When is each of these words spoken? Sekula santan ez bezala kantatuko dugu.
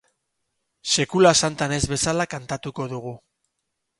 Sekula 0.93 1.33
santan 1.47 1.75
ez 1.77 1.81
bezala 1.93 2.27
kantatuko 2.33 2.87
dugu. 2.95 3.13